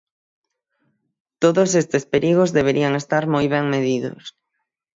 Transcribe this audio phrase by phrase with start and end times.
[1.43, 4.23] Todos estes perigos deberían estar moi ben medidos.